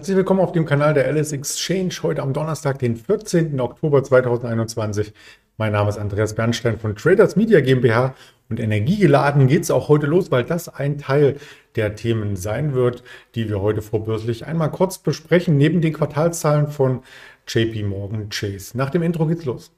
Herzlich 0.00 0.16
willkommen 0.16 0.40
auf 0.40 0.52
dem 0.52 0.64
Kanal 0.64 0.94
der 0.94 1.06
Alice 1.08 1.32
Exchange 1.32 1.90
heute 2.02 2.22
am 2.22 2.32
Donnerstag, 2.32 2.78
den 2.78 2.96
14. 2.96 3.60
Oktober 3.60 4.02
2021. 4.02 5.12
Mein 5.58 5.72
Name 5.72 5.90
ist 5.90 5.98
Andreas 5.98 6.34
Bernstein 6.34 6.78
von 6.78 6.96
Traders 6.96 7.36
Media 7.36 7.60
GmbH 7.60 8.14
und 8.48 8.58
energiegeladen 8.60 9.46
geht 9.46 9.64
es 9.64 9.70
auch 9.70 9.90
heute 9.90 10.06
los, 10.06 10.30
weil 10.30 10.44
das 10.44 10.70
ein 10.70 10.96
Teil 10.96 11.36
der 11.76 11.96
Themen 11.96 12.36
sein 12.36 12.72
wird, 12.72 13.02
die 13.34 13.50
wir 13.50 13.60
heute 13.60 13.82
vorbörslich 13.82 14.46
einmal 14.46 14.70
kurz 14.70 14.96
besprechen, 14.96 15.58
neben 15.58 15.82
den 15.82 15.92
Quartalszahlen 15.92 16.68
von 16.68 17.02
JP 17.46 17.82
Morgan 17.82 18.30
Chase. 18.30 18.78
Nach 18.78 18.88
dem 18.88 19.02
Intro 19.02 19.26
geht's 19.26 19.44
los. 19.44 19.70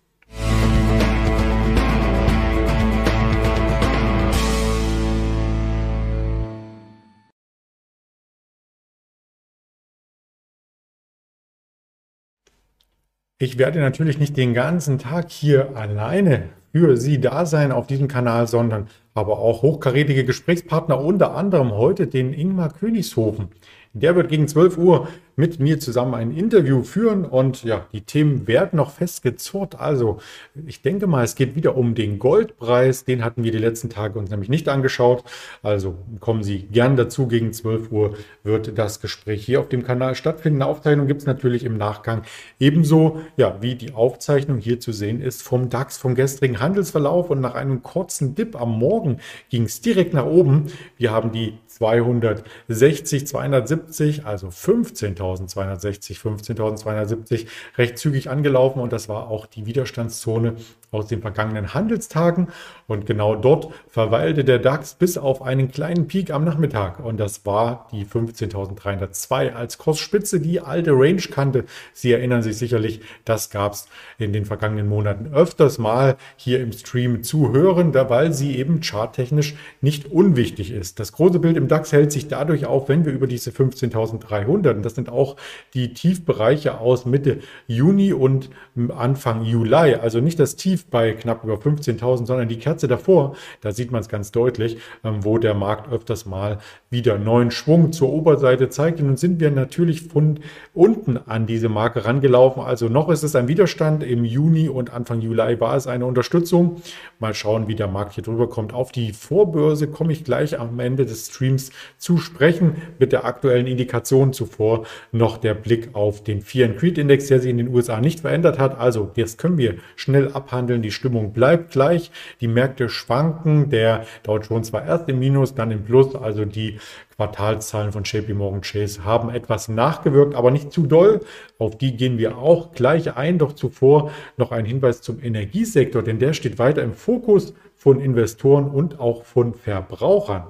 Ich 13.43 13.59
werde 13.59 13.81
natürlich 13.81 14.21
nicht 14.21 14.37
den 14.37 14.55
ganzen 14.55 15.01
Tag 15.01 15.33
hier 15.33 15.77
alleine 15.77 16.51
für 16.71 16.97
Sie 16.97 17.21
da 17.21 17.45
sein 17.45 17.73
auf 17.73 17.89
diesem 17.89 18.07
Kanal, 18.07 18.47
sondern 18.47 18.87
aber 19.15 19.41
auch 19.41 19.63
hochkarätige 19.63 20.25
Gesprächspartner, 20.25 21.01
unter 21.01 21.35
anderem 21.35 21.73
heute 21.73 22.07
den 22.07 22.35
Ingmar 22.35 22.73
Königshofen. 22.73 23.49
Der 23.95 24.15
wird 24.15 24.29
gegen 24.29 24.47
12 24.47 24.79
Uhr 24.79 25.09
mit 25.37 25.61
mir 25.61 25.81
zusammen 25.81 26.15
ein 26.15 26.31
Interview 26.31 26.83
führen 26.83 27.25
und 27.25 27.65
ja, 27.65 27.87
die 27.93 28.03
Themen 28.03 28.47
werden 28.47 28.77
noch 28.77 28.91
festgezurrt. 28.91 29.81
Also 29.81 30.19
ich 30.67 30.83
denke 30.83 31.07
mal, 31.07 31.25
es 31.25 31.35
geht 31.35 31.57
wieder 31.57 31.77
um 31.77 31.95
den 31.95 32.19
Goldpreis. 32.19 33.05
Den 33.05 33.25
hatten 33.25 33.43
wir 33.45 33.53
die 33.53 33.59
letzten 33.59 33.89
Tage 33.89 34.19
uns 34.19 34.31
nämlich 34.31 34.49
nicht 34.49 34.69
angeschaut. 34.69 35.25
Also 35.63 35.97
kommen 36.21 36.43
Sie 36.43 36.61
gern 36.61 36.97
dazu. 36.97 37.27
Gegen 37.27 37.53
12 37.53 37.91
Uhr 37.91 38.17
wird 38.43 38.77
das 38.77 39.01
Gespräch 39.01 39.45
hier 39.45 39.61
auf 39.61 39.69
dem 39.69 39.85
Kanal 39.85 40.15
stattfinden. 40.15 40.61
Eine 40.61 40.71
Aufzeichnung 40.71 41.07
gibt 41.07 41.23
es 41.23 41.27
natürlich 41.27 41.65
im 41.65 41.79
Nachgang. 41.79 42.23
Ebenso 42.61 43.21
ja, 43.37 43.57
wie 43.61 43.75
die 43.75 43.95
Aufzeichnung 43.95 44.59
hier 44.59 44.81
zu 44.81 44.93
sehen 44.93 45.23
ist 45.23 45.43
vom 45.43 45.71
DAX, 45.71 45.97
vom 45.97 46.15
gestrigen 46.15 46.61
Handelsverlauf 46.61 47.31
und 47.31 47.41
nach 47.41 47.55
einem 47.55 47.83
kurzen 47.83 48.35
Dip 48.35 48.61
am 48.61 48.79
Morgen 48.79 49.19
ging 49.49 49.65
es 49.65 49.81
direkt 49.81 50.13
nach 50.13 50.27
oben. 50.27 50.67
Wir 50.99 51.11
haben 51.11 51.33
die 51.33 51.55
260, 51.69 53.27
270, 53.27 54.27
also 54.27 54.49
15.000 54.49 55.22
15.260, 55.23 56.21
15.270 56.21 57.47
recht 57.79 57.99
zügig 57.99 58.31
angelaufen 58.31 58.81
und 58.81 58.93
das 58.93 59.09
war 59.09 59.29
auch 59.29 59.47
die 59.47 59.67
Widerstandszone 59.67 60.57
aus 60.93 61.07
den 61.07 61.23
vergangenen 61.23 61.75
Handelstagen. 61.75 62.49
Und 62.87 63.07
genau 63.07 63.35
dort 63.35 63.73
verweilte 63.89 64.45
der 64.45 64.59
DAX 64.59 64.95
bis 64.95 65.17
auf 65.17 65.43
einen 65.43 65.71
kleinen 65.71 66.07
Peak 66.07 66.31
am 66.31 66.45
Nachmittag. 66.45 67.01
Und 67.01 67.19
das 67.19 67.45
war 67.47 67.89
die 67.93 68.05
15.302 68.05 69.55
als 69.55 69.79
Kursspitze, 69.79 70.41
die 70.41 70.61
alte 70.61 70.93
Range-Kante. 70.93 71.65
Sie 71.95 72.13
erinnern 72.13 72.43
sich 72.43 72.59
sicherlich, 72.59 73.01
das 73.25 73.51
gab 73.51 73.73
es 73.73 73.89
in 74.19 74.33
den 74.33 74.45
vergangenen 74.45 74.89
Monaten 74.89 75.33
öfters 75.33 75.79
mal 75.79 76.17
hier 76.37 76.61
im 76.61 76.73
Stream 76.73 77.23
zu 77.23 77.53
hören, 77.53 77.93
da 77.93 78.11
weil 78.11 78.33
sie 78.35 78.57
eben 78.57 78.83
charttechnisch 78.83 79.55
nicht 79.81 80.13
unwichtig 80.13 80.71
ist. 80.71 81.01
Das 81.01 81.13
große 81.13 81.39
Bild 81.39 81.57
im 81.57 81.69
DAX 81.69 81.93
hält 81.93 82.13
sich 82.13 82.29
dadurch 82.29 82.67
auf, 82.67 82.91
wenn 82.91 83.07
wir 83.07 83.13
über 83.13 83.27
diese 83.27 83.51
15.300, 83.51 84.75
und 84.75 84.83
das 84.83 84.95
sind 84.95 85.09
auch 85.13 85.37
die 85.75 85.95
Tiefbereiche 85.95 86.81
aus 86.81 87.07
Mitte 87.07 87.41
Juni 87.67 88.13
und 88.13 88.51
Anfang 88.97 89.45
Juli, 89.45 89.95
also 89.95 90.21
nicht 90.21 90.39
das 90.39 90.57
Tief 90.57 90.87
bei 90.87 91.13
knapp 91.13 91.45
über 91.45 91.55
15.000, 91.55 92.27
sondern 92.27 92.49
die 92.49 92.59
Kerze 92.59 92.89
davor, 92.89 93.37
da 93.61 93.73
sieht 93.73 93.93
man 93.93 94.01
es 94.01 94.09
ganz 94.09 94.33
deutlich, 94.33 94.79
ähm, 95.05 95.25
wo 95.25 95.39
der 95.39 95.55
Markt 95.55 95.93
öfters 95.93 96.27
mal 96.27 96.59
wieder 96.93 97.19
neuen 97.19 97.51
Schwung 97.51 97.93
zur 97.93 98.13
Oberseite 98.13 98.69
zeigt. 98.69 99.01
Und 99.01 99.07
nun 99.07 99.17
sind 99.17 99.41
wir 99.41 99.51
natürlich 99.51 100.03
von 100.03 100.39
unten 100.73 101.17
an 101.17 101.47
diese 101.47 101.69
Marke 101.69 102.05
rangelaufen. 102.05 102.63
Also 102.63 102.89
noch 102.89 103.09
ist 103.09 103.23
es 103.23 103.35
ein 103.35 103.49
Widerstand. 103.49 104.05
Im 104.05 104.25
Juni 104.25 104.69
und 104.69 104.93
Anfang 104.93 105.21
Juli 105.21 105.61
war 105.61 105.77
es 105.77 105.87
eine 105.87 106.07
Unterstützung. 106.07 106.81
Mal 107.19 107.35
schauen, 107.35 107.69
wie 107.69 107.75
der 107.75 107.89
Markt 107.89 108.15
hier 108.15 108.25
drüber 108.25 108.49
kommt. 108.49 108.73
Auf 108.73 108.93
die 108.93 109.13
Vorbörse 109.13 109.89
komme 109.89 110.13
ich 110.13 110.25
gleich 110.25 110.59
am 110.59 110.79
Ende 110.79 111.05
des 111.05 111.27
Streams 111.29 111.71
zu 111.99 112.19
sprechen 112.19 112.77
mit 112.99 113.13
der 113.13 113.25
aktuellen 113.25 113.67
Indikation 113.67 114.33
zuvor 114.33 114.85
noch 115.11 115.39
der 115.39 115.55
Blick 115.55 115.91
auf 115.95 116.23
den 116.23 116.41
Fear 116.41 116.71
and 116.71 116.79
Creed 116.79 116.99
Index, 116.99 117.27
der 117.27 117.41
sich 117.41 117.51
in 117.51 117.59
den 117.59 117.69
USA 117.69 118.01
nicht 118.01 118.21
verändert 118.21 118.59
hat. 118.59 118.79
Also 118.79 119.11
das 119.17 119.37
können 119.37 119.59
wir 119.59 119.77
schnell 119.97 120.29
abhandeln 120.33 120.53
handeln. 120.63 120.83
Die 120.83 120.91
Stimmung 120.91 121.33
bleibt 121.33 121.73
gleich. 121.73 122.11
Die 122.41 122.49
Märkte 122.49 122.89
schwanken. 122.89 123.71
Der 123.71 124.05
Dow 124.23 124.39
Jones 124.39 124.73
war 124.73 124.85
erst 124.85 125.09
im 125.09 125.19
Minus, 125.19 125.55
dann 125.55 125.71
im 125.71 125.85
Plus. 125.85 126.15
Also 126.15 126.45
die 126.45 126.79
Quartalszahlen 127.17 127.93
von 127.93 128.05
JP 128.05 128.35
Morgan 128.35 128.63
Chase 128.63 129.05
haben 129.05 129.31
etwas 129.31 129.69
nachgewirkt, 129.69 130.35
aber 130.35 130.51
nicht 130.51 130.73
zu 130.73 130.87
doll. 130.87 131.21
Auf 131.59 131.79
die 131.79 131.97
gehen 131.97 132.19
wir 132.19 132.39
auch 132.39 132.73
gleich 132.73 133.17
ein. 133.17 133.39
Doch 133.39 133.53
zuvor 133.53 134.11
noch 134.37 134.53
ein 134.53 134.65
Hinweis 134.65 135.03
zum 135.03 135.23
Energiesektor, 135.23 136.03
denn 136.03 136.19
der 136.19 136.33
steht 136.33 136.59
weiter 136.59 136.83
im 136.83 136.95
Fokus 136.95 137.55
von 137.77 138.01
Investoren 138.01 138.69
und 138.69 139.01
auch 139.01 139.25
von 139.25 139.55
Verbrauchern. 139.55 140.47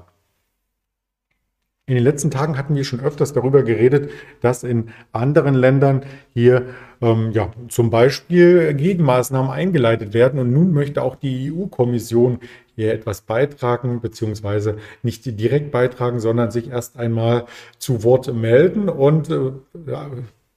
In 1.87 1.97
den 1.97 2.05
letzten 2.05 2.31
Tagen 2.31 2.57
hatten 2.57 2.77
wir 2.77 2.85
schon 2.85 3.01
öfters 3.01 3.33
darüber 3.33 3.65
geredet, 3.65 4.11
dass 4.41 4.63
in 4.63 4.91
anderen 5.11 5.55
Ländern 5.55 6.05
hier 6.33 6.67
ähm, 7.01 7.33
ja, 7.33 7.51
zum 7.69 7.91
Beispiel 7.91 8.73
Gegenmaßnahmen 8.73 9.51
eingeleitet 9.51 10.15
werden. 10.15 10.39
Und 10.39 10.53
nun 10.53 10.73
möchte 10.73 11.03
auch 11.03 11.17
die 11.17 11.53
EU-Kommission 11.53 12.39
hier 12.77 12.93
etwas 12.93 13.23
beitragen, 13.23 14.01
beziehungsweise 14.01 14.77
nicht 15.03 15.25
direkt 15.39 15.71
beitragen, 15.71 16.21
sondern 16.21 16.51
sich 16.51 16.71
erst 16.71 16.97
einmal 16.97 17.47
zu 17.79 18.03
Wort 18.03 18.33
melden 18.33 18.89
und 18.89 19.31
äh, 19.31 19.53
ja, 19.87 20.11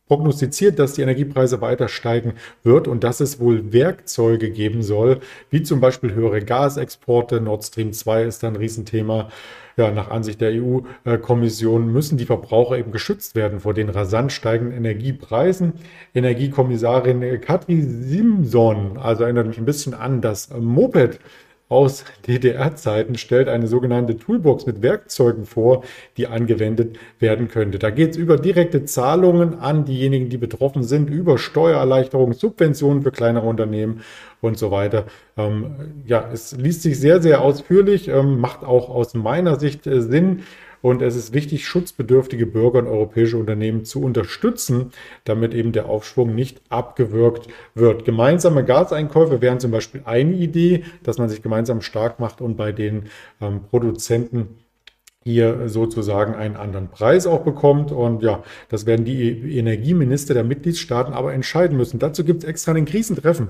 prognostiziert, 0.08 0.78
dass 0.78 0.94
die 0.94 1.02
Energiepreise 1.02 1.62
weiter 1.62 1.88
steigen 1.88 2.34
wird 2.64 2.88
und 2.88 3.04
dass 3.04 3.20
es 3.20 3.40
wohl 3.40 3.74
Werkzeuge 3.74 4.52
geben 4.52 4.84
soll, 4.84 5.20
wie 5.50 5.64
zum 5.64 5.80
Beispiel 5.80 6.14
höhere 6.14 6.42
Gasexporte. 6.42 7.42
Nord 7.42 7.64
Stream 7.64 7.92
2 7.92 8.24
ist 8.24 8.44
ein 8.44 8.56
Riesenthema. 8.56 9.30
Ja, 9.78 9.92
nach 9.92 10.10
Ansicht 10.10 10.40
der 10.40 10.54
EU-Kommission 10.54 11.92
müssen 11.92 12.18
die 12.18 12.26
Verbraucher 12.26 12.78
eben 12.78 12.92
geschützt 12.92 13.36
werden 13.36 13.60
vor 13.60 13.74
den 13.74 13.90
rasant 13.90 14.32
steigenden 14.32 14.78
Energiepreisen. 14.78 15.74
Energiekommissarin 16.14 17.42
Katri 17.42 17.82
Simson, 17.82 18.98
also 18.98 19.24
erinnert 19.24 19.48
mich 19.48 19.58
ein 19.58 19.66
bisschen 19.66 19.94
an 19.94 20.22
das 20.22 20.50
Moped 20.50 21.20
aus 21.68 22.06
DDR-Zeiten 22.28 23.18
stellt 23.18 23.50
eine 23.50 23.68
sogenannte 23.68 24.18
Toolbox 24.18 24.68
mit 24.68 24.84
Werkzeugen 24.84 25.46
vor, 25.46 25.84
die 26.16 26.28
angewendet 26.28 26.98
werden 27.20 27.48
könnte. 27.48 27.80
Da 27.80 27.90
geht 27.90 28.12
es 28.12 28.18
über 28.18 28.38
direkte 28.38 28.86
Zahlungen 28.86 29.60
an 29.60 29.84
diejenigen, 29.86 30.30
die 30.30 30.38
betroffen 30.38 30.84
sind, 30.84 31.10
über 31.10 31.38
Steuererleichterungen, 31.40 32.36
Subventionen 32.36 33.02
für 33.02 33.12
kleinere 33.12 33.48
Unternehmen 33.48 34.02
und 34.42 34.60
so 34.60 34.70
weiter. 34.70 35.06
Ähm, 35.38 36.04
ja, 36.06 36.30
es 36.32 36.56
liest 36.56 36.84
sich 36.84 37.00
sehr, 37.00 37.22
sehr 37.22 37.42
ausführlich, 37.42 38.10
ähm, 38.10 38.40
macht 38.40 38.64
auch 38.64 38.90
aus 38.90 39.16
meiner 39.16 39.60
Sicht 39.60 39.88
äh, 39.88 40.02
Sinn. 40.02 40.44
Und 40.86 41.02
es 41.02 41.16
ist 41.16 41.34
wichtig, 41.34 41.66
schutzbedürftige 41.66 42.46
Bürger 42.46 42.78
und 42.78 42.86
europäische 42.86 43.38
Unternehmen 43.38 43.86
zu 43.86 44.04
unterstützen, 44.04 44.92
damit 45.24 45.56
eben 45.56 45.72
der 45.72 45.90
Aufschwung 45.90 46.36
nicht 46.36 46.62
abgewürgt 46.70 47.48
wird. 47.74 48.06
Gemeinsame 48.06 48.64
Gaseinkäufe 48.64 49.42
wären 49.42 49.60
zum 49.60 49.72
Beispiel 49.72 50.04
eine 50.06 50.34
Idee, 50.36 50.84
dass 51.02 51.18
man 51.18 51.28
sich 51.28 51.42
gemeinsam 51.42 51.82
stark 51.82 52.20
macht 52.20 52.40
und 52.40 52.56
bei 52.56 52.72
den 52.72 53.06
ähm, 53.42 53.62
Produzenten 53.68 54.60
hier 55.24 55.70
sozusagen 55.70 56.36
einen 56.36 56.56
anderen 56.56 56.90
Preis 56.90 57.26
auch 57.26 57.42
bekommt. 57.42 57.92
Und 57.92 58.22
ja, 58.22 58.44
das 58.70 58.86
werden 58.86 59.06
die 59.06 59.58
Energieminister 59.58 60.36
der 60.36 60.44
Mitgliedstaaten 60.44 61.16
aber 61.16 61.34
entscheiden 61.34 61.78
müssen. 61.78 61.98
Dazu 61.98 62.24
gibt 62.24 62.44
es 62.44 62.48
extra 62.48 62.74
ein 62.74 62.86
Krisentreffen 62.86 63.50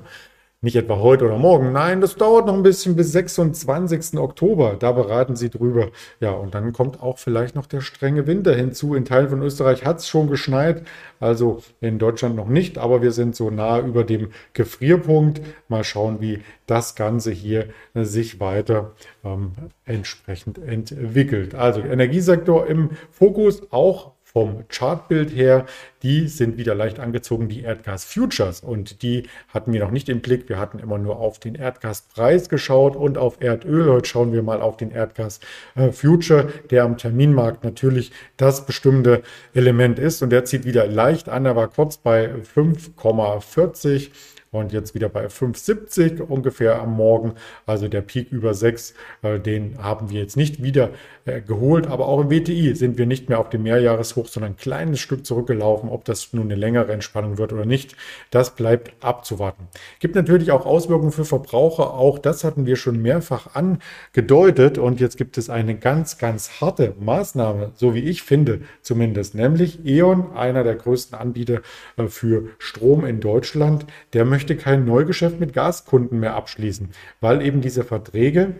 nicht 0.61 0.75
etwa 0.75 0.97
heute 0.97 1.25
oder 1.25 1.37
morgen. 1.37 1.71
Nein, 1.71 2.01
das 2.01 2.15
dauert 2.15 2.47
noch 2.47 2.55
ein 2.55 2.63
bisschen 2.63 2.95
bis 2.95 3.11
26. 3.11 4.17
Oktober. 4.17 4.75
Da 4.79 4.91
beraten 4.93 5.35
sie 5.35 5.49
drüber. 5.49 5.89
Ja, 6.19 6.31
und 6.31 6.55
dann 6.55 6.73
kommt 6.73 7.03
auch 7.03 7.19
vielleicht 7.19 7.55
noch 7.55 7.67
der 7.67 7.81
strenge 7.81 8.25
Winter 8.25 8.55
hinzu. 8.55 8.95
In 8.95 9.05
Teilen 9.05 9.29
von 9.29 9.43
Österreich 9.43 9.85
hat 9.85 9.99
es 9.99 10.07
schon 10.07 10.27
geschneit, 10.27 10.83
also 11.19 11.61
in 11.81 11.99
Deutschland 11.99 12.35
noch 12.35 12.47
nicht, 12.47 12.77
aber 12.79 13.01
wir 13.01 13.11
sind 13.11 13.35
so 13.35 13.51
nah 13.51 13.79
über 13.79 14.03
dem 14.03 14.29
Gefrierpunkt. 14.53 15.41
Mal 15.67 15.83
schauen, 15.83 16.19
wie 16.19 16.41
das 16.65 16.95
Ganze 16.95 17.31
hier 17.31 17.67
sich 17.93 18.39
weiter 18.39 18.93
ähm, 19.23 19.51
entsprechend 19.85 20.57
entwickelt. 20.57 21.53
Also 21.53 21.81
Energiesektor 21.81 22.65
im 22.65 22.89
Fokus, 23.11 23.61
auch 23.71 24.14
vom 24.35 24.65
Chartbild 24.67 25.33
her, 25.33 25.65
die 26.03 26.27
sind 26.27 26.57
wieder 26.57 26.75
leicht 26.75 26.99
angezogen, 26.99 27.47
die 27.47 27.61
Erdgas-Futures. 27.61 28.59
Und 28.59 29.01
die 29.01 29.29
hatten 29.47 29.71
wir 29.71 29.79
noch 29.79 29.91
nicht 29.91 30.09
im 30.09 30.19
Blick. 30.19 30.49
Wir 30.49 30.59
hatten 30.59 30.77
immer 30.77 30.97
nur 30.97 31.19
auf 31.19 31.39
den 31.39 31.55
Erdgaspreis 31.55 32.49
geschaut 32.49 32.97
und 32.97 33.17
auf 33.17 33.37
Erdöl. 33.39 33.89
Heute 33.89 34.09
schauen 34.09 34.33
wir 34.33 34.43
mal 34.43 34.61
auf 34.61 34.75
den 34.75 34.91
Erdgas-Future, 34.91 36.49
der 36.69 36.83
am 36.83 36.97
Terminmarkt 36.97 37.63
natürlich 37.63 38.11
das 38.35 38.65
bestimmte 38.65 39.23
Element 39.53 39.99
ist. 39.99 40.21
Und 40.21 40.31
der 40.31 40.43
zieht 40.43 40.65
wieder 40.65 40.85
leicht 40.85 41.29
an. 41.29 41.45
Er 41.45 41.55
war 41.55 41.69
kurz 41.69 41.95
bei 41.95 42.29
5,40 42.35 44.09
und 44.51 44.71
jetzt 44.71 44.95
wieder 44.95 45.09
bei 45.09 45.27
5,70 45.27 46.21
ungefähr 46.21 46.81
am 46.81 46.93
Morgen. 46.93 47.33
Also 47.65 47.87
der 47.87 48.01
Peak 48.01 48.31
über 48.31 48.53
6, 48.53 48.93
äh, 49.21 49.39
den 49.39 49.77
haben 49.81 50.09
wir 50.09 50.21
jetzt 50.21 50.37
nicht 50.37 50.63
wieder 50.63 50.91
äh, 51.25 51.41
geholt. 51.41 51.87
Aber 51.87 52.07
auch 52.07 52.21
im 52.21 52.29
WTI 52.29 52.75
sind 52.75 52.97
wir 52.97 53.05
nicht 53.05 53.29
mehr 53.29 53.39
auf 53.39 53.49
dem 53.49 53.63
Mehrjahreshoch, 53.63 54.27
sondern 54.27 54.53
ein 54.53 54.57
kleines 54.57 54.99
Stück 54.99 55.25
zurückgelaufen. 55.25 55.89
Ob 55.89 56.05
das 56.05 56.33
nun 56.33 56.43
eine 56.43 56.55
längere 56.55 56.91
Entspannung 56.91 57.37
wird 57.37 57.51
oder 57.51 57.65
nicht, 57.65 57.95
das 58.31 58.55
bleibt 58.55 58.93
abzuwarten. 59.03 59.67
Gibt 59.99 60.15
natürlich 60.15 60.51
auch 60.51 60.65
Auswirkungen 60.65 61.11
für 61.11 61.25
Verbraucher. 61.25 61.93
Auch 61.93 62.19
das 62.19 62.43
hatten 62.43 62.65
wir 62.65 62.75
schon 62.75 63.01
mehrfach 63.01 63.55
angedeutet. 63.55 64.77
Und 64.77 64.99
jetzt 64.99 65.17
gibt 65.17 65.37
es 65.37 65.49
eine 65.49 65.75
ganz, 65.75 66.17
ganz 66.17 66.61
harte 66.61 66.93
Maßnahme, 66.99 67.71
so 67.75 67.93
wie 67.93 67.99
ich 67.99 68.21
finde 68.23 68.61
zumindest, 68.81 69.35
nämlich 69.35 69.85
E.ON, 69.85 70.35
einer 70.35 70.63
der 70.63 70.75
größten 70.75 71.17
Anbieter 71.17 71.61
äh, 71.97 72.07
für 72.07 72.49
Strom 72.59 73.05
in 73.05 73.19
Deutschland, 73.19 73.85
der 74.13 74.25
möchte 74.25 74.44
kein 74.53 74.85
Neugeschäft 74.85 75.39
mit 75.39 75.53
Gaskunden 75.53 76.19
mehr 76.19 76.35
abschließen, 76.35 76.91
weil 77.21 77.41
eben 77.41 77.61
diese 77.61 77.83
Verträge 77.83 78.59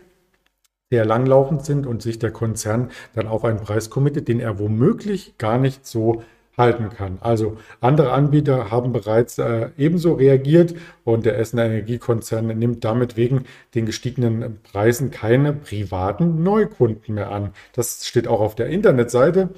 sehr 0.90 1.06
langlaufend 1.06 1.64
sind 1.64 1.86
und 1.86 2.02
sich 2.02 2.18
der 2.18 2.32
Konzern 2.32 2.90
dann 3.14 3.28
auf 3.28 3.46
einen 3.46 3.60
Preis 3.60 3.92
committet, 3.92 4.28
den 4.28 4.40
er 4.40 4.58
womöglich 4.58 5.38
gar 5.38 5.60
nicht 5.60 5.86
so 5.86 6.24
halten 6.58 6.90
kann. 6.90 7.18
Also 7.22 7.58
andere 7.82 8.12
Anbieter 8.12 8.72
haben 8.72 8.94
bereits 8.94 9.38
äh, 9.38 9.70
ebenso 9.78 10.14
reagiert 10.14 10.76
und 11.04 11.26
der 11.26 11.38
Essener 11.38 11.66
Energiekonzern 11.66 12.48
nimmt 12.48 12.84
damit 12.84 13.18
wegen 13.18 13.46
den 13.76 13.86
gestiegenen 13.86 14.60
Preisen 14.64 15.12
keine 15.12 15.54
privaten 15.54 16.44
Neukunden 16.44 17.16
mehr 17.16 17.32
an. 17.32 17.52
Das 17.74 18.06
steht 18.06 18.28
auch 18.28 18.40
auf 18.40 18.56
der 18.56 18.68
Internetseite. 18.68 19.50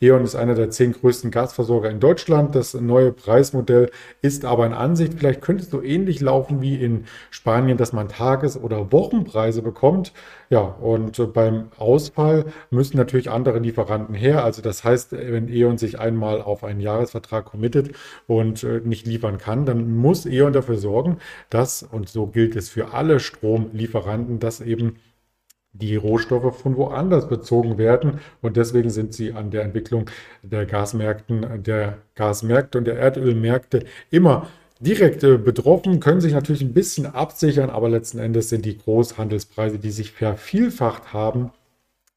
E.ON 0.00 0.24
ist 0.24 0.34
einer 0.34 0.54
der 0.54 0.70
zehn 0.70 0.92
größten 0.92 1.30
Gasversorger 1.30 1.88
in 1.88 2.00
Deutschland. 2.00 2.54
Das 2.54 2.74
neue 2.74 3.12
Preismodell 3.12 3.90
ist 4.22 4.44
aber 4.44 4.66
in 4.66 4.72
Ansicht, 4.72 5.14
vielleicht 5.14 5.40
könnte 5.40 5.62
es 5.62 5.70
so 5.70 5.82
ähnlich 5.82 6.20
laufen 6.20 6.60
wie 6.60 6.76
in 6.76 7.04
Spanien, 7.30 7.78
dass 7.78 7.92
man 7.92 8.08
Tages- 8.08 8.60
oder 8.60 8.92
Wochenpreise 8.92 9.62
bekommt. 9.62 10.12
Ja, 10.50 10.60
und 10.60 11.32
beim 11.32 11.68
Ausfall 11.78 12.46
müssen 12.70 12.96
natürlich 12.96 13.30
andere 13.30 13.60
Lieferanten 13.60 14.14
her. 14.14 14.44
Also 14.44 14.62
das 14.62 14.84
heißt, 14.84 15.12
wenn 15.12 15.48
E.ON 15.48 15.78
sich 15.78 15.98
einmal 15.98 16.42
auf 16.44 16.64
einen 16.64 16.80
Jahresvertrag 16.80 17.46
committet 17.46 17.94
und 18.26 18.62
äh, 18.62 18.80
nicht 18.84 19.06
liefern 19.06 19.38
kann, 19.38 19.66
dann 19.66 19.94
muss 19.96 20.26
E.ON 20.26 20.52
dafür 20.52 20.76
sorgen, 20.76 21.18
dass, 21.50 21.82
und 21.82 22.08
so 22.08 22.26
gilt 22.26 22.56
es 22.56 22.68
für 22.68 22.92
alle 22.92 23.20
Stromlieferanten, 23.20 24.38
dass 24.38 24.60
eben 24.60 24.96
die 25.74 25.96
Rohstoffe 25.96 26.56
von 26.56 26.76
woanders 26.76 27.28
bezogen 27.28 27.78
werden. 27.78 28.20
Und 28.40 28.56
deswegen 28.56 28.90
sind 28.90 29.12
sie 29.12 29.32
an 29.32 29.50
der 29.50 29.62
Entwicklung 29.62 30.08
der 30.42 30.66
Gasmärkten, 30.66 31.62
der 31.62 31.98
Gasmärkte 32.14 32.78
und 32.78 32.84
der 32.84 32.96
Erdölmärkte 32.96 33.84
immer 34.10 34.46
direkt 34.80 35.24
äh, 35.24 35.36
betroffen, 35.36 36.00
können 36.00 36.20
sich 36.20 36.32
natürlich 36.32 36.62
ein 36.62 36.74
bisschen 36.74 37.06
absichern, 37.06 37.70
aber 37.70 37.88
letzten 37.88 38.18
Endes 38.18 38.48
sind 38.48 38.64
die 38.64 38.78
Großhandelspreise, 38.78 39.78
die 39.78 39.90
sich 39.90 40.12
vervielfacht 40.12 41.12
haben, 41.12 41.50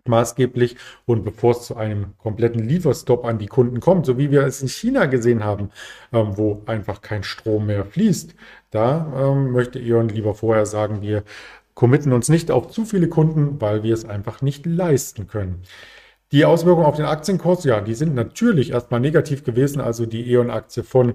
maßgeblich. 0.07 0.77
Und 1.05 1.23
bevor 1.23 1.51
es 1.51 1.63
zu 1.63 1.75
einem 1.75 2.17
kompletten 2.17 2.67
Lieferstopp 2.67 3.25
an 3.25 3.37
die 3.37 3.47
Kunden 3.47 3.79
kommt, 3.79 4.05
so 4.05 4.17
wie 4.17 4.31
wir 4.31 4.43
es 4.43 4.61
in 4.61 4.67
China 4.67 5.05
gesehen 5.05 5.43
haben, 5.43 5.69
ähm, 6.13 6.37
wo 6.37 6.61
einfach 6.65 7.01
kein 7.01 7.23
Strom 7.23 7.67
mehr 7.67 7.85
fließt, 7.85 8.35
da 8.71 9.13
ähm, 9.17 9.51
möchte 9.51 9.79
E.ON 9.79 10.09
lieber 10.09 10.33
vorher 10.33 10.65
sagen, 10.65 11.01
wir 11.01 11.23
committen 11.73 12.11
uns 12.11 12.29
nicht 12.29 12.49
auf 12.51 12.69
zu 12.69 12.85
viele 12.85 13.07
Kunden, 13.07 13.61
weil 13.61 13.83
wir 13.83 13.93
es 13.93 14.05
einfach 14.05 14.41
nicht 14.41 14.65
leisten 14.65 15.27
können. 15.27 15.61
Die 16.33 16.43
Auswirkungen 16.43 16.85
auf 16.85 16.97
den 16.97 17.05
Aktienkurs, 17.05 17.63
ja, 17.63 17.79
die 17.79 17.93
sind 17.93 18.13
natürlich 18.13 18.71
erstmal 18.71 18.99
negativ 18.99 19.45
gewesen. 19.45 19.79
Also 19.79 20.05
die 20.05 20.29
E.ON-Aktie 20.29 20.83
von 20.83 21.13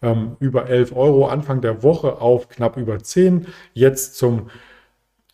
ähm, 0.00 0.36
über 0.40 0.68
11 0.68 0.96
Euro 0.96 1.26
Anfang 1.26 1.60
der 1.60 1.82
Woche 1.82 2.20
auf 2.20 2.48
knapp 2.48 2.78
über 2.78 2.98
10, 2.98 3.46
jetzt 3.74 4.16
zum 4.16 4.48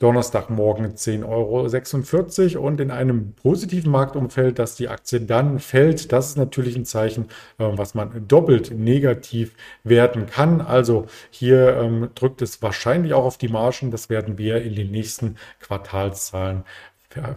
Donnerstagmorgen 0.00 0.94
10,46 0.94 2.56
Euro 2.56 2.66
und 2.66 2.80
in 2.80 2.90
einem 2.90 3.34
positiven 3.34 3.92
Marktumfeld, 3.92 4.58
dass 4.58 4.74
die 4.74 4.88
Aktie 4.88 5.20
dann 5.20 5.58
fällt, 5.58 6.10
das 6.10 6.30
ist 6.30 6.36
natürlich 6.38 6.74
ein 6.74 6.86
Zeichen, 6.86 7.26
äh, 7.58 7.68
was 7.72 7.94
man 7.94 8.26
doppelt 8.26 8.72
negativ 8.76 9.54
werten 9.84 10.26
kann. 10.26 10.62
Also 10.62 11.06
hier 11.30 11.76
ähm, 11.76 12.08
drückt 12.14 12.40
es 12.42 12.62
wahrscheinlich 12.62 13.12
auch 13.12 13.24
auf 13.24 13.38
die 13.38 13.48
Margen. 13.48 13.90
Das 13.90 14.08
werden 14.08 14.38
wir 14.38 14.62
in 14.62 14.74
den 14.74 14.90
nächsten 14.90 15.36
Quartalszahlen 15.60 16.64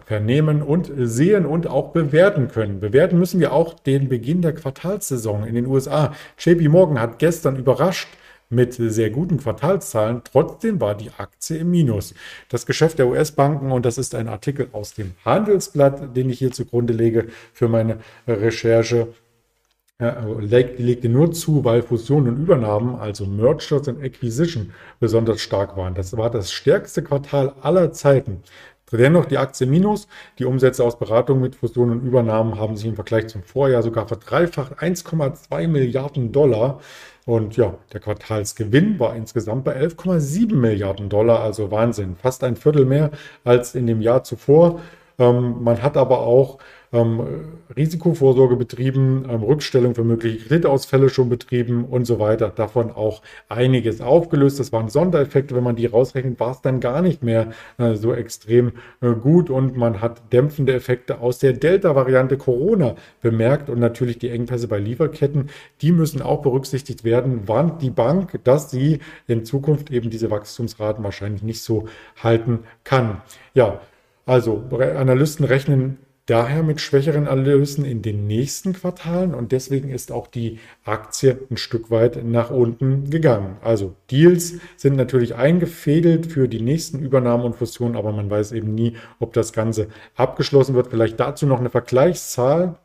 vernehmen 0.06 0.62
und 0.62 0.90
sehen 0.96 1.44
und 1.44 1.66
auch 1.66 1.92
bewerten 1.92 2.48
können. 2.48 2.80
Bewerten 2.80 3.18
müssen 3.18 3.40
wir 3.40 3.52
auch 3.52 3.74
den 3.74 4.08
Beginn 4.08 4.40
der 4.40 4.54
Quartalssaison 4.54 5.44
in 5.44 5.54
den 5.54 5.66
USA. 5.66 6.14
JP 6.38 6.68
Morgan 6.68 7.00
hat 7.00 7.18
gestern 7.18 7.56
überrascht 7.56 8.08
mit 8.50 8.74
sehr 8.74 9.10
guten 9.10 9.38
Quartalszahlen. 9.38 10.22
Trotzdem 10.24 10.80
war 10.80 10.94
die 10.94 11.10
Aktie 11.16 11.58
im 11.58 11.70
Minus. 11.70 12.14
Das 12.48 12.66
Geschäft 12.66 12.98
der 12.98 13.08
US-Banken, 13.08 13.72
und 13.72 13.84
das 13.84 13.98
ist 13.98 14.14
ein 14.14 14.28
Artikel 14.28 14.68
aus 14.72 14.94
dem 14.94 15.12
Handelsblatt, 15.24 16.16
den 16.16 16.30
ich 16.30 16.38
hier 16.38 16.52
zugrunde 16.52 16.92
lege 16.92 17.28
für 17.52 17.68
meine 17.68 17.98
Recherche, 18.26 19.08
legte 19.98 21.08
nur 21.08 21.32
zu, 21.32 21.64
weil 21.64 21.82
Fusionen 21.82 22.34
und 22.34 22.42
Übernahmen, 22.42 22.96
also 22.96 23.26
Mergers 23.26 23.88
and 23.88 24.02
Acquisition, 24.02 24.72
besonders 24.98 25.40
stark 25.40 25.76
waren. 25.76 25.94
Das 25.94 26.16
war 26.16 26.30
das 26.30 26.52
stärkste 26.52 27.02
Quartal 27.02 27.54
aller 27.62 27.92
Zeiten. 27.92 28.42
Dennoch 28.96 29.26
die 29.26 29.38
Aktie 29.38 29.66
minus. 29.66 30.08
Die 30.38 30.44
Umsätze 30.44 30.84
aus 30.84 30.98
Beratung 30.98 31.40
mit 31.40 31.56
Fusionen 31.56 32.00
und 32.00 32.06
Übernahmen 32.06 32.58
haben 32.58 32.76
sich 32.76 32.86
im 32.86 32.94
Vergleich 32.94 33.28
zum 33.28 33.42
Vorjahr 33.42 33.82
sogar 33.82 34.06
verdreifacht. 34.06 34.78
1,2 34.78 35.68
Milliarden 35.68 36.32
Dollar. 36.32 36.80
Und 37.26 37.56
ja, 37.56 37.74
der 37.92 38.00
Quartalsgewinn 38.00 38.98
war 38.98 39.16
insgesamt 39.16 39.64
bei 39.64 39.76
11,7 39.80 40.54
Milliarden 40.54 41.08
Dollar, 41.08 41.40
also 41.40 41.70
Wahnsinn. 41.70 42.16
Fast 42.16 42.44
ein 42.44 42.56
Viertel 42.56 42.84
mehr 42.84 43.10
als 43.44 43.74
in 43.74 43.86
dem 43.86 44.02
Jahr 44.02 44.24
zuvor. 44.24 44.80
Ähm, 45.18 45.62
man 45.62 45.82
hat 45.82 45.96
aber 45.96 46.20
auch 46.20 46.58
ähm, 46.94 47.58
Risikovorsorge 47.76 48.56
betrieben, 48.56 49.26
ähm, 49.28 49.42
Rückstellung 49.42 49.94
für 49.94 50.04
mögliche 50.04 50.46
Kreditausfälle 50.46 51.08
schon 51.08 51.28
betrieben 51.28 51.84
und 51.84 52.06
so 52.06 52.20
weiter. 52.20 52.50
Davon 52.54 52.90
auch 52.92 53.22
einiges 53.48 54.00
aufgelöst. 54.00 54.60
Das 54.60 54.72
waren 54.72 54.88
Sondereffekte. 54.88 55.54
Wenn 55.56 55.64
man 55.64 55.76
die 55.76 55.86
rausrechnet, 55.86 56.38
war 56.38 56.52
es 56.52 56.60
dann 56.60 56.80
gar 56.80 57.02
nicht 57.02 57.22
mehr 57.22 57.50
äh, 57.78 57.96
so 57.96 58.14
extrem 58.14 58.72
äh, 59.00 59.10
gut 59.10 59.50
und 59.50 59.76
man 59.76 60.00
hat 60.00 60.32
dämpfende 60.32 60.72
Effekte 60.72 61.20
aus 61.20 61.40
der 61.40 61.52
Delta-Variante 61.52 62.36
Corona 62.36 62.94
bemerkt 63.20 63.68
und 63.68 63.80
natürlich 63.80 64.18
die 64.18 64.30
Engpässe 64.30 64.68
bei 64.68 64.78
Lieferketten. 64.78 65.50
Die 65.82 65.90
müssen 65.90 66.22
auch 66.22 66.42
berücksichtigt 66.42 67.02
werden. 67.02 67.48
Warnt 67.48 67.82
die 67.82 67.90
Bank, 67.90 68.38
dass 68.44 68.70
sie 68.70 69.00
in 69.26 69.44
Zukunft 69.44 69.90
eben 69.90 70.10
diese 70.10 70.30
Wachstumsraten 70.30 71.02
wahrscheinlich 71.02 71.42
nicht 71.42 71.62
so 71.62 71.88
halten 72.22 72.60
kann. 72.84 73.22
Ja, 73.54 73.80
also 74.26 74.64
Analysten 74.70 75.44
rechnen 75.44 75.98
daher 76.26 76.62
mit 76.62 76.80
schwächeren 76.80 77.26
Erlösen 77.26 77.84
in 77.84 78.02
den 78.02 78.26
nächsten 78.26 78.72
Quartalen 78.72 79.34
und 79.34 79.52
deswegen 79.52 79.90
ist 79.90 80.10
auch 80.10 80.26
die 80.26 80.58
Aktie 80.84 81.38
ein 81.50 81.56
Stück 81.56 81.90
weit 81.90 82.24
nach 82.24 82.50
unten 82.50 83.10
gegangen. 83.10 83.56
Also 83.62 83.94
Deals 84.10 84.54
sind 84.76 84.96
natürlich 84.96 85.34
eingefädelt 85.34 86.26
für 86.26 86.48
die 86.48 86.62
nächsten 86.62 86.98
Übernahmen 87.00 87.44
und 87.44 87.56
Fusionen, 87.56 87.96
aber 87.96 88.12
man 88.12 88.30
weiß 88.30 88.52
eben 88.52 88.74
nie, 88.74 88.96
ob 89.18 89.32
das 89.32 89.52
Ganze 89.52 89.88
abgeschlossen 90.16 90.74
wird. 90.74 90.88
Vielleicht 90.88 91.20
dazu 91.20 91.46
noch 91.46 91.60
eine 91.60 91.70
Vergleichszahl. 91.70 92.78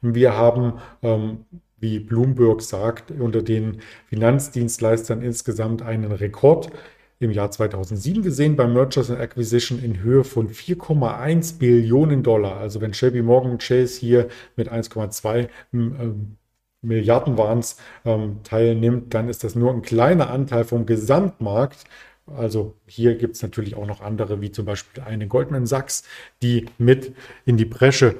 Wir 0.00 0.34
haben 0.34 0.74
ähm, 1.02 1.44
wie 1.80 1.98
Bloomberg 1.98 2.60
sagt, 2.60 3.10
unter 3.10 3.42
den 3.42 3.80
Finanzdienstleistern 4.08 5.22
insgesamt 5.22 5.82
einen 5.82 6.12
Rekord 6.12 6.70
im 7.20 7.30
Jahr 7.30 7.50
2007 7.50 8.22
gesehen 8.22 8.56
bei 8.56 8.66
Mergers 8.66 9.10
and 9.10 9.20
Acquisition 9.20 9.78
in 9.78 10.02
Höhe 10.02 10.24
von 10.24 10.48
4,1 10.48 11.58
Billionen 11.58 12.22
Dollar. 12.22 12.56
Also 12.56 12.80
wenn 12.80 12.92
JP 12.92 13.22
Morgan 13.22 13.58
Chase 13.58 14.00
hier 14.00 14.28
mit 14.56 14.72
1,2 14.72 15.48
ähm, 15.72 16.36
Milliarden 16.82 17.36
Warns 17.36 17.76
ähm, 18.06 18.40
teilnimmt, 18.42 19.12
dann 19.12 19.28
ist 19.28 19.44
das 19.44 19.54
nur 19.54 19.70
ein 19.70 19.82
kleiner 19.82 20.30
Anteil 20.30 20.64
vom 20.64 20.86
Gesamtmarkt. 20.86 21.84
Also 22.26 22.74
hier 22.86 23.16
gibt 23.16 23.36
es 23.36 23.42
natürlich 23.42 23.74
auch 23.74 23.86
noch 23.86 24.00
andere, 24.00 24.40
wie 24.40 24.50
zum 24.50 24.64
Beispiel 24.64 25.02
eine 25.02 25.26
Goldman 25.28 25.66
Sachs, 25.66 26.04
die 26.42 26.66
mit 26.78 27.14
in 27.44 27.58
die 27.58 27.66
Bresche 27.66 28.16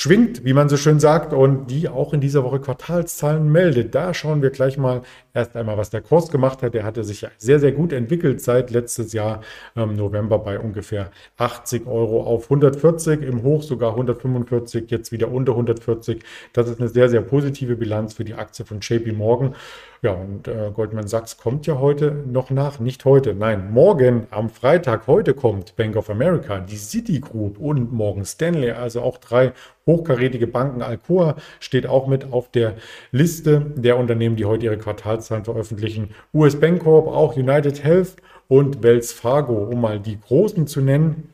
schwingt, 0.00 0.46
wie 0.46 0.54
man 0.54 0.70
so 0.70 0.78
schön 0.78 0.98
sagt, 0.98 1.34
und 1.34 1.66
die 1.66 1.86
auch 1.86 2.14
in 2.14 2.22
dieser 2.22 2.42
Woche 2.42 2.58
Quartalszahlen 2.58 3.52
meldet. 3.52 3.94
Da 3.94 4.14
schauen 4.14 4.40
wir 4.40 4.48
gleich 4.48 4.78
mal 4.78 5.02
erst 5.34 5.54
einmal, 5.56 5.76
was 5.76 5.90
der 5.90 6.00
Kurs 6.00 6.30
gemacht 6.30 6.62
hat. 6.62 6.72
Der 6.72 6.84
hatte 6.84 7.04
sich 7.04 7.26
sehr, 7.36 7.60
sehr 7.60 7.72
gut 7.72 7.92
entwickelt 7.92 8.40
seit 8.40 8.70
letztes 8.70 9.12
Jahr 9.12 9.42
ähm, 9.76 9.96
November 9.96 10.38
bei 10.38 10.58
ungefähr 10.58 11.10
80 11.36 11.86
Euro 11.86 12.22
auf 12.22 12.44
140, 12.44 13.20
im 13.20 13.42
Hoch 13.42 13.62
sogar 13.62 13.90
145, 13.90 14.90
jetzt 14.90 15.12
wieder 15.12 15.30
unter 15.30 15.52
140. 15.52 16.22
Das 16.54 16.70
ist 16.70 16.80
eine 16.80 16.88
sehr, 16.88 17.10
sehr 17.10 17.20
positive 17.20 17.76
Bilanz 17.76 18.14
für 18.14 18.24
die 18.24 18.32
Aktie 18.32 18.64
von 18.64 18.80
JP 18.80 19.12
Morgan. 19.12 19.54
Ja, 20.02 20.12
und 20.12 20.48
äh, 20.48 20.70
Goldman 20.72 21.08
Sachs 21.08 21.36
kommt 21.36 21.66
ja 21.66 21.78
heute 21.78 22.24
noch 22.26 22.48
nach. 22.48 22.80
Nicht 22.80 23.04
heute, 23.04 23.34
nein, 23.34 23.70
morgen 23.70 24.26
am 24.30 24.48
Freitag. 24.48 25.06
Heute 25.06 25.34
kommt 25.34 25.76
Bank 25.76 25.94
of 25.94 26.08
America, 26.08 26.58
die 26.58 26.78
Citigroup 26.78 27.58
und 27.58 27.92
Morgan 27.92 28.24
Stanley, 28.24 28.70
also 28.70 29.02
auch 29.02 29.18
drei 29.18 29.52
hochkarätige 29.84 30.46
Banken. 30.46 30.80
Alcoa 30.80 31.36
steht 31.58 31.86
auch 31.86 32.06
mit 32.06 32.32
auf 32.32 32.50
der 32.50 32.76
Liste 33.10 33.60
der 33.76 33.98
Unternehmen, 33.98 34.36
die 34.36 34.46
heute 34.46 34.64
ihre 34.64 34.78
Quartalszahlen 34.78 35.44
veröffentlichen. 35.44 36.14
US 36.32 36.58
Bank 36.58 36.82
Corp, 36.82 37.06
auch 37.06 37.36
United 37.36 37.84
Health 37.84 38.16
und 38.48 38.82
Wells 38.82 39.12
Fargo, 39.12 39.64
um 39.64 39.82
mal 39.82 40.00
die 40.00 40.18
großen 40.18 40.66
zu 40.66 40.80
nennen 40.80 41.30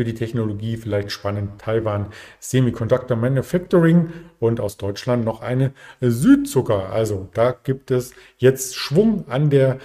für 0.00 0.04
die 0.04 0.14
Technologie 0.14 0.78
vielleicht 0.78 1.12
spannend. 1.12 1.60
Taiwan 1.60 2.06
Semiconductor 2.38 3.18
Manufacturing 3.18 4.08
und 4.38 4.58
aus 4.58 4.78
Deutschland 4.78 5.26
noch 5.26 5.42
eine 5.42 5.74
Südzucker. 6.00 6.88
Also 6.90 7.28
da 7.34 7.52
gibt 7.52 7.90
es 7.90 8.14
jetzt 8.38 8.76
Schwung 8.76 9.28
an 9.28 9.50
der 9.50 9.76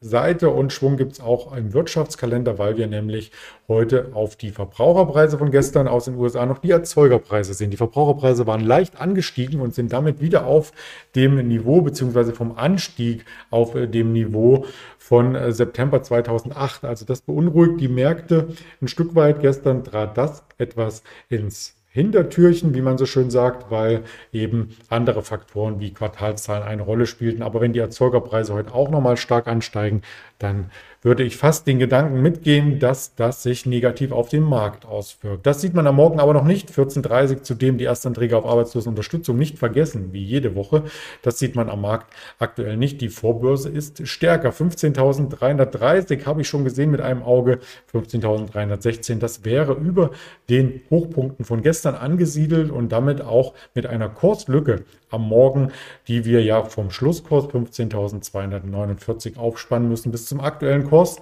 Quartalsbilanzseite 0.00 0.48
und 0.48 0.72
Schwung 0.72 0.96
gibt 0.96 1.12
es 1.12 1.20
auch 1.20 1.54
im 1.54 1.74
Wirtschaftskalender, 1.74 2.58
weil 2.58 2.76
wir 2.78 2.86
nämlich 2.86 3.32
heute 3.68 4.10
auf 4.14 4.36
die 4.36 4.50
Verbraucherpreise 4.50 5.36
von 5.36 5.50
gestern 5.50 5.88
aus 5.88 6.06
den 6.06 6.16
USA 6.16 6.46
noch 6.46 6.58
die 6.58 6.70
Erzeugerpreise 6.70 7.52
sehen. 7.52 7.70
Die 7.70 7.76
Verbraucherpreise 7.76 8.46
waren 8.46 8.62
leicht 8.62 9.00
angestiegen 9.00 9.60
und 9.60 9.74
sind 9.74 9.92
damit 9.92 10.20
wieder 10.20 10.46
auf 10.46 10.72
dem 11.14 11.46
Niveau 11.46 11.82
beziehungsweise 11.82 12.32
vom 12.32 12.56
Anstieg 12.56 13.24
auf 13.50 13.74
dem 13.74 14.12
Niveau 14.12 14.64
von 14.98 15.34
äh, 15.34 15.52
September 15.52 16.02
2008. 16.02 16.84
Also 16.84 17.04
das 17.04 17.20
beunruhigt 17.20 17.80
die 17.80 17.88
Märkte 17.88 18.48
ein 18.80 18.88
Stück 18.88 19.14
weit. 19.14 19.40
Gestern 19.40 19.84
trat 19.84 20.16
das 20.16 20.42
etwas 20.58 21.02
ins 21.28 21.79
Hintertürchen, 21.92 22.72
wie 22.74 22.82
man 22.82 22.98
so 22.98 23.06
schön 23.06 23.30
sagt, 23.30 23.70
weil 23.70 24.04
eben 24.32 24.76
andere 24.88 25.22
Faktoren 25.22 25.80
wie 25.80 25.92
Quartalszahlen 25.92 26.62
eine 26.62 26.82
Rolle 26.82 27.04
spielten. 27.06 27.42
Aber 27.42 27.60
wenn 27.60 27.72
die 27.72 27.80
Erzeugerpreise 27.80 28.54
heute 28.54 28.72
auch 28.72 28.90
nochmal 28.90 29.16
stark 29.16 29.48
ansteigen, 29.48 30.02
dann 30.38 30.70
würde 31.02 31.22
ich 31.22 31.36
fast 31.36 31.66
den 31.66 31.78
Gedanken 31.78 32.20
mitgehen, 32.20 32.78
dass 32.78 33.14
das 33.14 33.42
sich 33.42 33.64
negativ 33.64 34.12
auf 34.12 34.28
den 34.28 34.42
Markt 34.42 34.84
auswirkt. 34.84 35.46
Das 35.46 35.60
sieht 35.60 35.72
man 35.72 35.86
am 35.86 35.96
Morgen 35.96 36.20
aber 36.20 36.34
noch 36.34 36.44
nicht. 36.44 36.70
14.30 36.70 37.30
Uhr 37.36 37.42
zudem 37.42 37.78
die 37.78 37.84
Erstanträge 37.84 38.36
auf 38.36 38.44
Arbeitslosenunterstützung 38.44 39.38
nicht 39.38 39.58
vergessen, 39.58 40.12
wie 40.12 40.22
jede 40.22 40.54
Woche. 40.54 40.84
Das 41.22 41.38
sieht 41.38 41.56
man 41.56 41.70
am 41.70 41.80
Markt 41.80 42.12
aktuell 42.38 42.76
nicht. 42.76 43.00
Die 43.00 43.08
Vorbörse 43.08 43.70
ist 43.70 44.06
stärker. 44.06 44.50
15.330 44.50 46.26
habe 46.26 46.42
ich 46.42 46.48
schon 46.48 46.64
gesehen 46.64 46.90
mit 46.90 47.00
einem 47.00 47.22
Auge. 47.22 47.60
15.316, 47.94 49.18
das 49.18 49.44
wäre 49.44 49.72
über 49.72 50.10
den 50.50 50.82
Hochpunkten 50.90 51.46
von 51.46 51.62
gestern 51.62 51.94
angesiedelt 51.94 52.70
und 52.70 52.92
damit 52.92 53.22
auch 53.22 53.54
mit 53.74 53.86
einer 53.86 54.10
Kurslücke 54.10 54.84
am 55.10 55.28
Morgen, 55.28 55.72
die 56.08 56.24
wir 56.24 56.42
ja 56.42 56.64
vom 56.64 56.90
Schlusskurs 56.90 57.46
15.249 57.46 59.36
aufspannen 59.36 59.88
müssen 59.88 60.12
bis 60.12 60.26
zum 60.26 60.40
aktuellen 60.40 60.88
Kurs. 60.88 61.20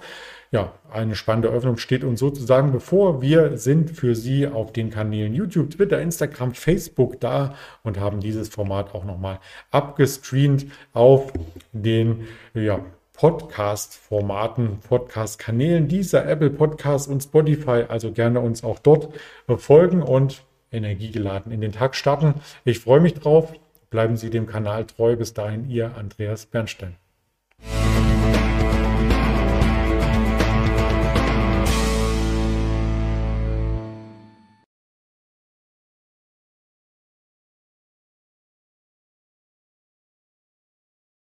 Ja, 0.51 0.73
eine 0.91 1.15
spannende 1.15 1.49
Öffnung 1.49 1.77
steht 1.77 2.03
uns 2.03 2.19
sozusagen 2.19 2.71
bevor. 2.71 3.21
Wir 3.21 3.57
sind 3.57 3.91
für 3.91 4.15
Sie 4.15 4.47
auf 4.47 4.73
den 4.73 4.89
Kanälen 4.89 5.35
YouTube, 5.35 5.69
Twitter, 5.69 6.01
Instagram, 6.01 6.55
Facebook 6.55 7.19
da 7.19 7.53
und 7.83 7.99
haben 7.99 8.19
dieses 8.19 8.49
Format 8.49 8.95
auch 8.95 9.03
nochmal 9.03 9.39
abgestreamt 9.69 10.65
auf 10.91 11.31
den 11.71 12.27
ja, 12.55 12.83
Podcast-Formaten, 13.13 14.79
Podcast-Kanälen 14.79 15.87
dieser 15.87 16.25
Apple 16.25 16.49
Podcast 16.49 17.09
und 17.09 17.21
Spotify. 17.21 17.83
Also 17.87 18.11
gerne 18.11 18.39
uns 18.39 18.63
auch 18.63 18.79
dort 18.79 19.09
folgen 19.57 20.01
und 20.01 20.43
energiegeladen 20.71 21.51
in 21.51 21.61
den 21.61 21.73
Tag 21.73 21.95
starten. 21.95 22.35
Ich 22.65 22.79
freue 22.79 23.01
mich 23.01 23.13
drauf. 23.13 23.53
Bleiben 23.89 24.17
Sie 24.17 24.29
dem 24.29 24.45
Kanal 24.45 24.85
treu. 24.85 25.15
Bis 25.15 25.33
dahin, 25.33 25.69
Ihr 25.69 25.95
Andreas 25.97 26.45
Bernstein. 26.45 26.95